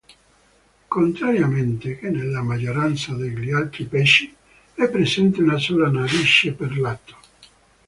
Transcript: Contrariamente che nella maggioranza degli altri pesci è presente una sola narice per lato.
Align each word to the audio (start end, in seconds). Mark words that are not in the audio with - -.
Contrariamente 0.89 1.95
che 1.99 2.09
nella 2.09 2.41
maggioranza 2.41 3.13
degli 3.13 3.51
altri 3.51 3.85
pesci 3.85 4.35
è 4.73 4.89
presente 4.89 5.43
una 5.43 5.59
sola 5.59 5.89
narice 5.91 6.53
per 6.53 6.75
lato. 6.75 7.15